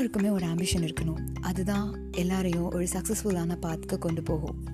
[0.00, 1.34] எல்லாருக்குமே ஒரு ஆம்பிஷன் இருக்கணும்.
[1.40, 4.64] அதுதான் எல்லாரையும் ஒரு சக்ஸஸ்ஃபுல்லான பாத்துக்கு கொண்டு போகும்.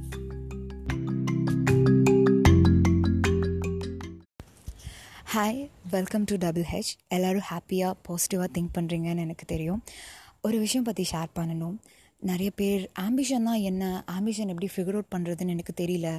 [5.35, 9.83] Hi welcome to double H எல்லோரும் ஹாப்பியாக பாசிட்டிவாக திங்க் பண்ணுறீங்கன்னு எனக்கு தெரியும்.
[10.43, 11.77] ஒரு விஷயம் பற்றி ஷேர் பண்ணணும்.
[12.21, 14.05] நிறைய பேர் ஆம்பிஷன்னா என்ன?
[14.21, 16.19] ஆம்பிஷன் எப்படி ஃபிகர் அவுட் பண்ணுறதுன்னு எனக்கு தெரியல.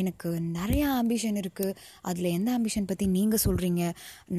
[0.00, 1.76] எனக்கு நிறையா ஆம்பிஷன் இருக்குது
[2.10, 3.82] அதில் எந்த ஆம்பிஷன் பற்றி நீங்கள் சொல்கிறீங்க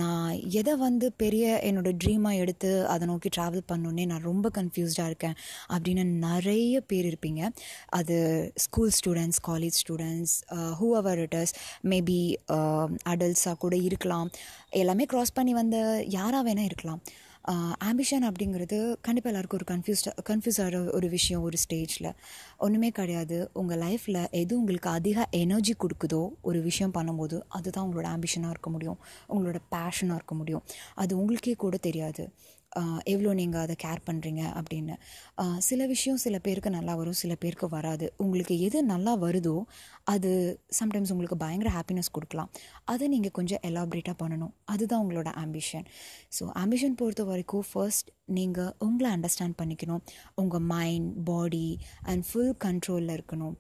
[0.02, 0.32] நான்
[0.62, 5.38] எதை வந்து பெரிய என்னோடய ட்ரீமாக எடுத்து அதை நோக்கி ட்ராவல் பண்ணோன்னே நான் ரொம்ப கன்ஃபியூஸ்டாக இருக்கேன்.
[5.76, 7.42] அப்படின்னு நிறைய பேர் இருப்பீங்க.
[8.00, 8.18] அது
[8.66, 10.36] school students college students
[10.80, 10.90] who
[11.26, 11.54] overeaters
[11.94, 12.20] maybe
[13.14, 14.30] அடல்ட்ஸாக கூட இருக்கலாம்.
[14.84, 15.78] எல்லாமே க்ராஸ் பண்ணி வந்த
[16.18, 17.02] யாராக வேணால் இருக்கலாம்.
[17.84, 22.14] ஆம்பிஷன் அப்படிங்கிறது கண்டிப்பாக எல்லாருக்கும் ஒரு கன்ஃபியூஸ்டாக கன்ஃபியூஸ் ஆகிற ஒரு விஷயம் ஒரு ஸ்டேஜில்
[22.58, 23.50] ஒன்றுமே கிடையாது.
[23.54, 28.98] உங்கள் லைஃப்பில் எது உங்களுக்கு அதிக எனர்ஜி கொடுக்குதோ ஒரு விஷயம் பண்ணும்போது அதுதான் உங்களோட ஆம்பிஷனாக இருக்க முடியும்.
[29.30, 30.64] உங்களோட பேஷனாக இருக்க முடியும்.
[30.96, 32.30] அது உங்களுக்கே கூட தெரியாது.
[33.14, 34.96] எவ்வளோ நீங்கள் அதை கேர் பண்ணுறீங்க அப்படின்னு.
[35.68, 38.06] சில விஷயம் சில பேருக்கு நல்லா வரும் சில பேருக்கு வராது.
[38.24, 39.56] உங்களுக்கு எது நல்லா வருதோ
[40.14, 40.32] அது
[40.80, 42.50] சம்டைம்ஸ் உங்களுக்கு பயங்கர ஹாப்பினஸ் கொடுக்கலாம்.
[42.94, 44.54] அதை நீங்கள் கொஞ்சம் எலாபரேட்டாக பண்ணணும்.
[44.76, 45.86] அதுதான் உங்களோட ஆம்பிஷன்
[46.38, 50.04] ஸோ ஆம்பிஷன் பொறுத்த வரைக்கும் ஃபர்ஸ்ட் நீங்கள் உங்களை அண்டர்ஸ்டாண்ட் பண்ணிக்கணும்.
[50.44, 51.68] உங்கள் மைண்ட் பாடி
[52.12, 53.56] அண்ட் ஃபுல் கண்ட்ரோலில் இருக்கணும்.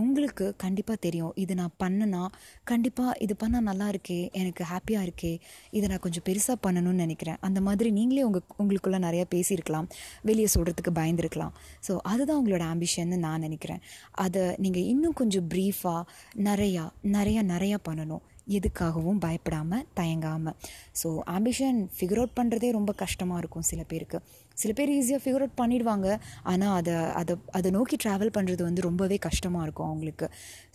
[0.00, 1.32] உங்களுக்கு கண்டிப்பாக தெரியும்.
[1.42, 2.22] இது நான் பண்ணனா
[2.70, 5.32] கண்டிப்பாக இது பண்ணால் நல்லா இருக்கே எனக்கு ஹாப்பியாக இருக்கே
[5.76, 7.38] இதை நான் கொஞ்சம் பெருசாக பண்ணணும்னு நினைக்கிறேன்.
[7.48, 9.88] அந்த மாதிரி நீங்களே உங்கள் உங்களுக்குள்ளே நிறையா பேசியிருக்கலாம்.
[10.30, 11.54] வெளியே சொல்கிறதுக்கு பயந்துருக்கலாம்.
[11.88, 13.82] ஸோ அதுதான் உங்களோட ஆம்பிஷன்னு நான் நினைக்கிறேன்.
[14.26, 16.02] அதை நீங்கள் இன்னும் கொஞ்சம் ப்ரீஃபாக
[16.48, 16.86] நிறையா
[17.18, 18.24] நிறையா நிறையா பண்ணணும்.
[18.56, 20.54] எதுக்காகவும் பயப்படாமல் தயங்காமல்
[21.00, 24.18] ஸோ ஆம்பிஷன் ஃபிகர் அவுட் பண்ணுறதே ரொம்ப கஷ்டமாக இருக்கும் சில பேருக்கு.
[24.60, 26.08] சில பேர் ஈஸியாக ஃபிகர் அவுட் பண்ணிடுவாங்க.
[26.52, 30.28] ஆனால் அதை அதை அதை நோக்கி ட்ராவல் பண்ணுறது வந்து ரொம்பவே கஷ்டமாக இருக்கும் அவங்களுக்கு.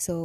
[0.08, 0.16] ஸோ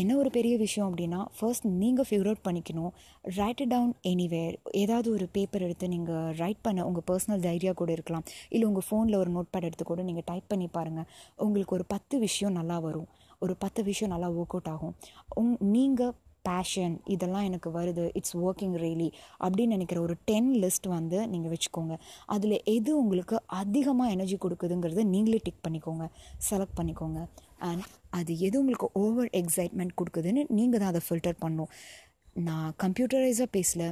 [0.00, 2.92] என்ன ஒரு பெரிய விஷயம் அப்படின்னா ஃபர்ஸ்ட் நீங்கள் ஃபிகர் அவுட் பண்ணிக்கணும்.
[3.38, 8.24] ரைட் டவுன் எனிவேர் ஏதாவது ஒரு பேப்பர் எடுத்து நீங்கள் ரைட் பண்ண உங்கள் பர்சனல் டைரியா கூட இருக்கலாம்.
[8.54, 11.08] இல்லை உங்கள் ஃபோனில் ஒரு நோட் பேட் எடுத்து கூட நீங்கள் டைப் பண்ணி பாருங்கள்
[11.46, 13.08] உங்களுக்கு ஒரு பத்து விஷயம் நல்லா வரும்.
[13.44, 14.94] ஒரு பத்து விஷயம் நல்லா ஒர்க் அவுட் ஆகும்.
[15.40, 16.14] உங் நீங்கள்
[16.48, 19.08] பேஷன் இதெல்லாம் எனக்கு வருது இட்ஸ் ஒர்க்கிங் ரியலி
[19.44, 21.96] அப்படின்னு நினைக்கிற ஒரு டென் லிஸ்ட் வந்து நீங்கள் வச்சுக்கோங்க.
[22.26, 26.06] அதில் எது உங்களுக்கு அதிகமாக எனர்ஜி கொடுக்குதுங்கிறத நீங்களே டிக் பண்ணிக்கோங்க
[26.50, 27.20] செலக்ட் பண்ணிக்கோங்க.
[27.70, 27.84] அண்ட்
[28.18, 31.72] அது எது உங்களுக்கு ஓவர் எக்ஸைட்மெண்ட் கொடுக்குதுன்னு நீங்கள் தான் அதை ஃபில்டர் பண்ணணும்.
[32.48, 33.84] நான் கம்ப்யூட்டரைஸாக பேசல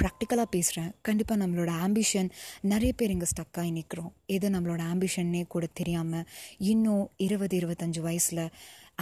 [0.00, 2.28] ப்ராக்டிக்கலாக பேசுகிறேன் கண்டிப்பாக நம்மளோட ஆம்பிஷன்
[2.72, 6.26] நிறைய பேர் இங்கே ஸ்டக்காகி நிற்கிறோம் எது நம்மளோட ஆம்பிஷன்னே கூட தெரியாமல்
[6.72, 8.42] இன்னும் இருபது இருபத்தஞ்சி வயசில்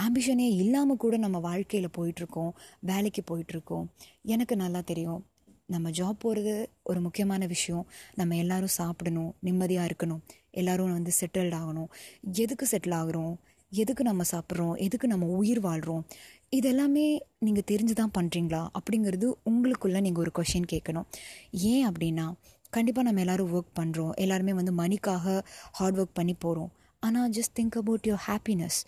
[0.01, 3.85] ஆம்பிஷனே இல்லாமல் கூட நம்ம வாழ்க்கையில் போயிட்டுருக்கோம் வேலைக்கு போயிட்டுருக்கோம்.
[4.23, 5.25] எனக்கு நல்லா தெரியும்.
[5.65, 7.87] நம்ம ஜாப் போகிறது ஒரு முக்கியமான விஷயம்.
[8.15, 10.21] நம்ம எல்லோரும் சாப்பிடணும் நிம்மதியாக இருக்கணும்.
[10.51, 11.89] எல்லோரும் வந்து செட்டில்ட் ஆகணும்.
[12.33, 13.35] எதுக்கு செட்டில் ஆகுறோம்?
[13.71, 14.75] எதுக்கு நம்ம சாப்பிட்றோம்?
[14.75, 16.05] எதுக்கு நம்ம உயிர் வாழ்கிறோம்
[16.51, 21.07] இதெல்லாமே நீங்கள் தெரிஞ்சு தான் பண்ணுறீங்களா அப்படிங்கிறது உங்களுக்குள்ளே நீங்கள் ஒரு கொஷின் கேட்கணும்.
[21.51, 22.33] ஏன் அப்படின்னா
[22.69, 25.41] கண்டிப்பாக நம்ம எல்லோரும் ஒர்க் பண்ணுறோம் எல்லாருமே வந்து மணிக்காக
[25.71, 28.79] ஹார்ட் ஒர்க் பண்ணி போகிறோம் ஆனால் just think about your happiness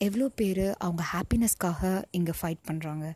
[0.00, 3.06] எவ்வளோ பேர் அவங்க ஹாப்பினஸ்க்காக இங்கே ஃபைட் பண்ணுறாங்க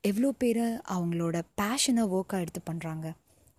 [0.00, 3.06] எவ்வளோ பேர் அவங்களோட பேஷனை ஒர்க்காக எடுத்து பண்ணுறாங்க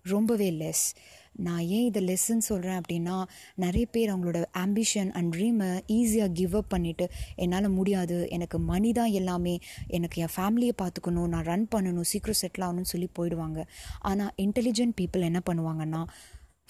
[0.04, 0.84] ரொம்பவே லெஸ்
[1.32, 6.70] நான் ஏன் இதை லெஸ்ன்னு சொல்கிறேன் அப்படின்னா நிறைய பேர் அவங்களோட ஆம்பிஷன் அண்ட் ட்ரீமை ஈஸியாக கிவ் அப்
[6.74, 7.06] பண்ணிவிட்டு
[7.36, 8.28] என்னால் முடியாது.
[8.28, 9.58] எனக்கு மணி தான் எல்லாமே.
[9.88, 12.08] எனக்கு என் ஃபேமிலியை பார்த்துக்கணும் நான் ரன் பண்ணணும்.
[12.12, 13.62] சீக்கிரம் செட்டில் ஆகணும்னு சொல்லி போயிடுவாங்க.
[14.00, 16.02] ஆனால் இன்டெலிஜென்ட் பீப்புள் என்ன பண்ணுவாங்கன்னா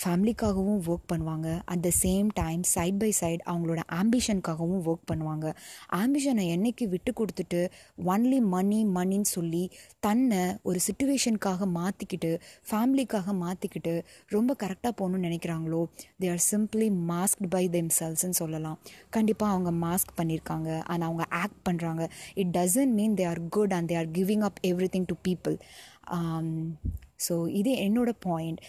[0.03, 1.49] ஃபேமிலிக்காகவும் ஒர்க் பண்ணுவாங்க.
[1.73, 5.47] At the same time side by side அவங்களோட ஆம்பிஷனுக்காகவும் ஒர்க் பண்ணுவாங்க.
[6.01, 7.61] ஆம்பிஷனை என்னைக்கு விட்டு கொடுத்துட்டு
[8.13, 9.63] ஒன்லி மணி மணின்னு சொல்லி
[10.07, 12.33] தன்னை ஒரு சுச்சுவேஷனுக்காக மாற்றிக்கிட்டு
[12.71, 13.95] ஃபேமிலிக்காக மாற்றிக்கிட்டு
[14.37, 15.81] ரொம்ப கரெக்டாக போகணும்னு நினைக்கிறாங்களோ
[16.23, 18.79] they are simply masked by them செல்ஸ்ன்னு சொல்லலாம்.
[19.17, 20.71] கண்டிப்பாக அவங்க மாஸ்க் பண்ணியிருக்காங்க.
[20.93, 22.05] அண்ட் அவங்க ஆக்ட் பண்ணுறாங்க
[22.43, 24.61] it doesn't mean they are good and they are giving up
[24.97, 25.59] everything to people
[27.27, 28.61] so இது என்னோடய பாயிண்ட்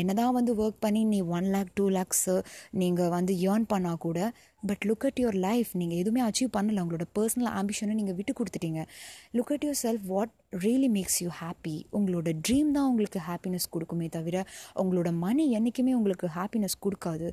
[0.00, 2.34] என்னதான் வந்து ஒர்க் பண்ணி நீ ஒன் லேக் டூ லேக்ஸு
[2.82, 4.18] நீங்கள் வந்து ஏர்ன் பண்ணால் கூட
[4.68, 6.82] but look at your life நீங்கள் எதுவுமே அச்சீவ் பண்ணல.
[6.84, 8.80] உங்களோட பர்சனல் ஆம்பிஷனை நீங்கள் விட்டு கொடுத்துட்டீங்க.
[9.36, 10.32] Look at yourself what
[10.64, 14.36] really makes you happy உங்களோட ட்ரீம் தான் உங்களுக்கு ஹாப்பினஸ் கொடுக்குமே தவிர
[14.82, 17.28] உங்களோட மணி என்றைக்குமே உங்களுக்கு ஹாப்பினஸ் கொடுக்காது.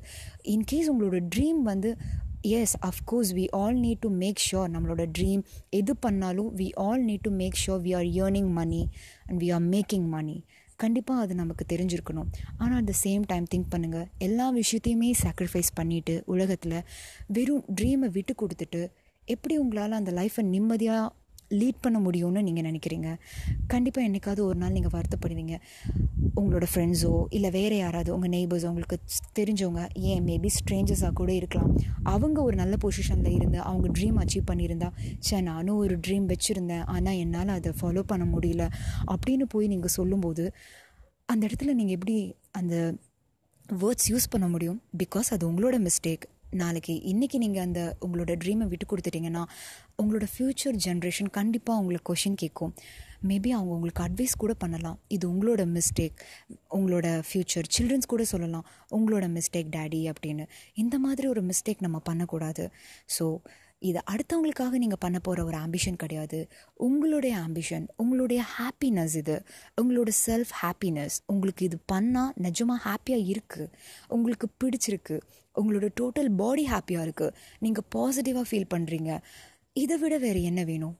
[0.54, 1.92] இன்கேஸ் உங்களோட ட்ரீம் வந்து
[2.42, 7.20] is of course we all need to make sure நம்மளோட ட்ரீம் எது பண்ணாலும் we all need
[7.20, 8.88] to make sure we are earning money
[9.26, 10.44] and we are making money
[10.76, 12.26] கண்டிப்பாக அது நமக்கு தெரிஞ்சிருக்கணும்.
[12.58, 16.82] ஆனால் at the same time think பண்ணுங்கள் எல்லா விஷயத்தையுமே சாக்ரிஃபைஸ் பண்ணிவிட்டு உலகத்தில்
[17.26, 18.88] வெறும் ட்ரீமை விட்டு கொடுத்துட்டு
[19.24, 21.12] எப்படி உங்களால் அந்த லைஃப்பை நிம்மதியாக
[21.50, 23.08] லீட் பண்ண முடியும்னு நீங்கள் நினைக்கிறீங்க?
[23.66, 25.54] கண்டிப்பாக என்றைக்காவது ஒரு நாள் நீங்கள் வருத்தப்படுவீங்க.
[26.40, 28.98] உங்களோட ஃப்ரெண்ட்ஸோ இல்லை வேறு யாராவது உங்கள் நெய்பர்ஸ் உங்களுக்கு
[29.38, 31.72] தெரிஞ்சவங்க ஏன் மேபி ஸ்ட்ரேஞ்சர்ஸாக கூட இருக்கலாம்.
[32.02, 37.20] அவங்க ஒரு நல்ல பொசிஷனில் இருந்து அவங்க ட்ரீம் அச்சீவ் பண்ணியிருந்தா சே நானும் ஒரு ட்ரீம் வச்சுருந்தேன் ஆனால்
[37.24, 38.66] என்னால் அதை ஃபாலோ பண்ண முடியல
[39.12, 40.46] அப்படின்னு போய் நீங்கள் சொல்லும்போது
[41.26, 42.94] அந்த இடத்துல நீங்கள் எப்படி அந்த
[43.82, 44.82] வேர்ட்ஸ் யூஸ் பண்ண முடியும்?
[44.98, 49.42] பிகாஸ் அது உங்களோட மிஸ்டேக் நாளைக்கு இன்றைக்கி நீங்கள் அந்த உங்களோட ட்ரீமை விட்டு கொடுத்துட்டிங்கன்னா
[50.02, 52.72] உங்களோட ஃப்யூச்சர் ஜென்ரேஷன் கண்டிப்பாக உங்களுக்கு கொஷின் கேட்கும்.
[53.28, 54.98] மேபி அவங்க உங்களுக்கு அட்வைஸ் கூட பண்ணலாம்.
[55.08, 56.20] இது உங்களோட மிஸ்டேக்
[56.78, 58.66] உங்களோட ஃப்யூச்சர் சில்ட்ரன்ஸ் கூட சொல்லலாம்.
[58.98, 60.46] உங்களோட மிஸ்டேக் டேடி அப்படின்னு.
[60.74, 62.70] இந்த மாதிரி ஒரு மிஸ்டேக் நம்ம பண்ணக்கூடாது.
[63.18, 63.26] ஸோ
[63.88, 66.38] இது அடுத்தவங்களுக்காக நீங்கள் பண்ண போகிற ஒரு ஆம்பிஷன் கிடையாது.
[66.86, 69.36] உங்களுடைய ஆம்பிஷன் உங்களுடைய ஹாப்பினஸ் இது.
[69.82, 73.70] உங்களோட செல்ஃப் ஹாப்பினஸ் உங்களுக்கு இது பண்ணால் நிஜமாக ஹாப்பியாக இருக்குது
[74.16, 75.18] உங்களுக்கு பிடிச்சிருக்கு.
[75.60, 79.12] உங்களோட டோட்டல் பாடி ஹாப்பியாக இருக்குது நீங்கள் பாசிட்டிவாக ஃபீல் பண்ணுறீங்க
[79.72, 80.96] இதை விட வேறு என்ன வேணும்?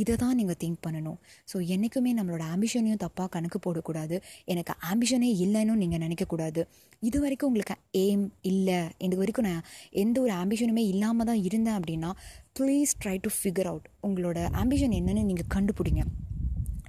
[0.00, 1.18] இதை தான் நீங்கள் திங்க் பண்ணணும்.
[1.50, 4.16] ஸோ என்றைக்குமே நம்மளோட ஆம்பிஷனையும் தப்பாக கணக்கு போடக்கூடாது.
[4.54, 6.62] எனக்கு ஆம்பிஷனே இல்லைன்னு நீங்கள் நினைக்கக்கூடாது.
[7.08, 8.80] இது வரைக்கும் உங்களுக்கு எய்ம் இல்லை.
[9.08, 9.64] இது வரைக்கும் நான்
[10.04, 12.12] எந்த ஒரு ஆம்பிஷனுமே இல்லாமல் தான் இருந்தேன் அப்படின்னா
[12.58, 16.04] please try to figure out உங்களோட ஆம்பிஷன் என்னென்னு நீங்கள் கண்டுபிடிங்க.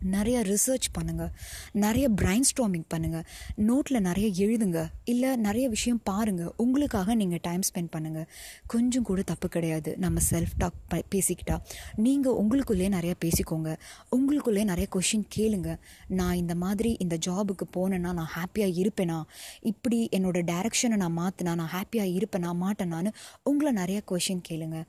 [0.02, 1.30] நிறைய ரிசர்ச் பண்ணுங்கள்
[1.72, 3.24] நிறைய பிரைன் ஸ்டாமிங் பண்ணுங்கள்
[3.58, 4.88] நோட்டில் நிறைய எழுதுங்க.
[5.04, 8.28] இல்லை நிறைய விஷயம் பாருங்கள் உங்களுக்காக நீங்கள் டைம் ஸ்பெண்ட் பண்ணுங்கள்
[8.68, 9.98] கொஞ்சம் கூட தப்பு கிடையாது.
[9.98, 11.60] நம்ம செல்ஃப் டாக் ப பேசிக்கிட்டா.
[11.96, 13.78] நீங்கள் உங்களுக்குள்ளே நிறைய பேசிக்கோங்க.
[14.12, 15.78] உங்களுக்குள்ளே நிறைய கொஷின் கேளுங்க.
[16.08, 19.24] நான் இந்த மாதிரி இந்த ஜாபுக்கு போனேன்னா நான் ஹாப்பியாக இருப்பேனா?
[19.62, 23.12] இப்படி என்னோடய டைரக்ஷனை நான் மாற்றினா நான் ஹாப்பியாக இருப்பேனா மாட்டேனான்னு
[23.44, 24.86] உங்களை நிறைய கொஷின் கேளுங்க.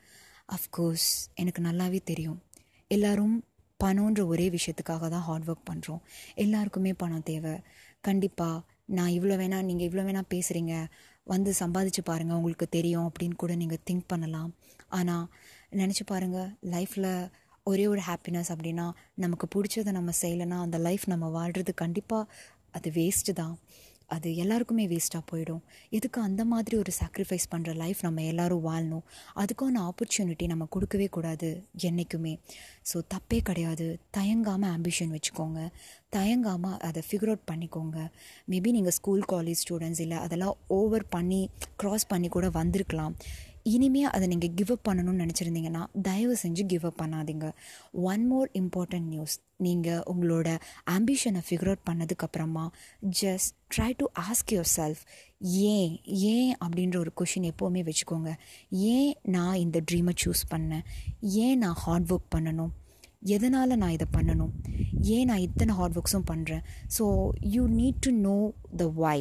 [0.49, 2.43] அஃப்கோர்ஸ் எனக்கு நல்லாவே தெரியும்.
[2.89, 3.45] எல்லோரும்
[3.83, 6.03] பணம்ன்ற ஒரே விஷயத்துக்காக தான் ஹார்ட் ஒர்க் பண்ணுறோம்
[6.45, 7.55] எல்லாருக்குமே பணம் தேவை.
[8.09, 8.65] கண்டிப்பாக
[8.97, 10.75] நான் இவ்வளோ வேணால் நீங்கள் இவ்வளோ வேணால் பேசுகிறீங்க
[11.33, 14.51] வந்து சம்பாதிச்சு பாருங்கள் உங்களுக்கு தெரியும் அப்படின்னு கூட நீங்கள் திங்க் பண்ணலாம்.
[14.99, 15.27] ஆனால்
[15.81, 17.11] நினச்சி பாருங்கள் லைஃப்பில்
[17.71, 18.87] ஒரே ஒரு ஹாப்பினஸ் அப்படின்னா
[19.25, 22.31] நமக்கு பிடிச்சதை நம்ம செய்யலைன்னா அந்த லைஃப் நம்ம வாழ்கிறது கண்டிப்பாக
[22.77, 23.55] அது வேஸ்ட்டு தான்.
[24.15, 25.63] அது எல்லாருக்குமே வேஸ்ட்டாக போயிடும்.
[25.97, 29.05] எதுக்கு அந்த மாதிரி ஒரு சாக்ரிஃபைஸ் பண்ணுற லைஃப் நம்ம எல்லோரும் வாழணும்?
[29.43, 31.51] அதுக்கான ஆப்பர்ச்சுனிட்டி நம்ம கொடுக்கவே கூடாது
[31.89, 32.35] என்றைக்குமே
[32.91, 33.89] ஸோ தப்பே கிடையாது.
[34.19, 35.61] தயங்காமல் ஆம்பிஷன் வச்சுக்கோங்க.
[36.17, 37.99] தயங்காமல் அதை ஃபிகர் அவுட் பண்ணிக்கோங்க.
[38.53, 41.43] மேபி நீங்கள் ஸ்கூல் காலேஜ் ஸ்டூடெண்ட்ஸ் இல்லை அதெல்லாம் ஓவர் பண்ணி
[41.83, 43.17] க்ராஸ் பண்ணி கூட வந்திருக்கலாம்.
[43.73, 47.47] இனிமேல் அதை நீங்கள் கிவ் அப் பண்ணணும்னு நினச்சிருந்தீங்கன்னா தயவு செஞ்சு கிவ் அப் பண்ணாதீங்க.
[48.13, 49.35] ஒன் மோர் இம்பார்ட்டண்ட் நியூஸ்
[49.67, 50.49] நீங்கள் உங்களோட
[50.97, 52.65] ஆம்பிஷனை ஃபிகர் அவுட் பண்ணதுக்கப்புறமா
[53.21, 55.03] just try to ask yourself
[55.75, 55.93] ஏன்
[56.33, 58.33] ஏன் அப்படின்ற ஒரு கொஷின் எப்போவுமே வச்சுக்கோங்க.
[58.95, 60.85] ஏன் நான் இந்த ட்ரீமை சூஸ் பண்ணேன்?
[61.45, 62.73] ஏன் நான் ஹார்ட் ஒர்க் பண்ணணும்?
[63.37, 64.53] எதனால் நான் இதை பண்ணணும்?
[65.15, 66.65] ஏன் நான் இத்தனை ஹார்ட் ஒர்க்ஸும் பண்ணுறேன்
[66.99, 67.05] so
[67.55, 68.37] you need to know
[68.83, 69.21] the why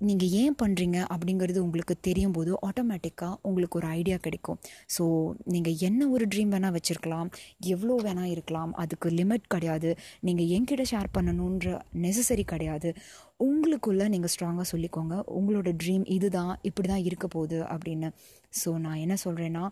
[0.00, 4.58] நீங்கள் ஏன் பண்ணுறீங்க அப்படிங்கிறது உங்களுக்கு தெரியும் போது ஆட்டோமேட்டிக்காக உங்களுக்கு ஒரு ஐடியா கிடைக்கும்.
[4.96, 7.30] ஸோ நீங்கள் என்ன ஒரு ட்ரீம் வேணால் வச்சுருக்கலாம்
[7.74, 9.90] எவ்வளோ வேணால் இருக்கலாம் அதுக்கு லிமிட் கிடையாது.
[10.20, 12.90] நீங்கள் என்கிட்ட ஷேர் பண்ணணுன்ற நெசசரி கிடையாது.
[13.46, 15.14] உங்களுக்குள்ளே நீங்கள் ஸ்ட்ராங்காக சொல்லிக்கோங்க.
[15.38, 18.08] உங்களோட ட்ரீம் இது தான் இப்படி தான் இருக்க போகுது அப்படின்னு.
[18.60, 19.64] ஸோ நான் என்ன சொல்கிறேன்னா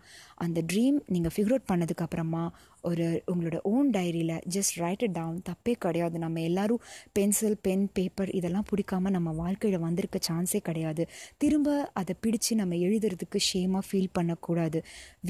[0.44, 2.42] அந்த ட்ரீம் நீங்கள் ஃபிகர் அவுட் பண்ணதுக்கப்புறமா
[2.90, 6.16] ஒரு உங்களோட ஓன் டைரியில் ஜஸ்ட் ரைட் இட் டவுன் தப்பே கிடையாது.
[6.24, 6.82] நம்ம எல்லோரும்
[7.18, 11.04] பென்சில் பென் பேப்பர் இதெல்லாம் பிடிக்காம நம்ம வாழ்க்கையில் வந்திருக்க சான்ஸே கிடையாது.
[11.44, 14.80] திரும்ப அதை பிடிச்சி நம்ம எழுதுறதுக்கு ஷேமாக ஃபீல் பண்ணக்கூடாது.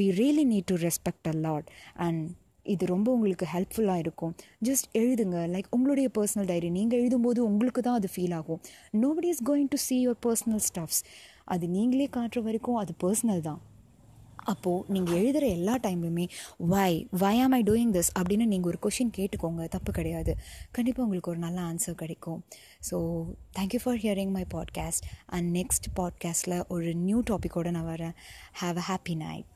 [0.00, 1.71] We really need to respect a lot
[2.06, 2.23] and
[2.74, 4.34] இது ரொம்ப உங்களுக்கு ஹெல்ப்ஃபுல்லாக இருக்கும்.
[4.64, 5.38] ஜஸ்ட் எழுதுங்க.
[5.54, 8.60] லைக் உங்களுடைய பர்சனல் டைரி நீங்கள் எழுதும்போது உங்களுக்கு தான் அது ஃபீல் ஆகும்.
[9.04, 11.00] Nobody is going to see your personal stuffs
[11.44, 13.62] அது நீங்களே காட்டுற வரைக்கும் அது பர்சனல் தான்.
[14.52, 16.26] அப்போது நீங்கள் எழுதுகிற எல்லா டைம்லையுமே
[16.72, 16.90] வை
[17.22, 19.62] வை ஆம் ஐ டூயிங் திஸ் அப்படின்னு நீங்கள் ஒரு கொஷின் கேட்டுக்கோங்க.
[19.68, 20.32] தப்பு கிடையாது.
[20.76, 22.40] கண்டிப்பாக உங்களுக்கு ஒரு நல்ல ஆன்சர் கிடைக்கும்.
[22.90, 22.99] So
[23.58, 28.16] thank you for hearing my podcast and next பாட்காஸ்ட்டில் ஒரு நியூ டாப்பிக்கோடு நான் வரேன்.
[28.62, 29.50] Have a happy night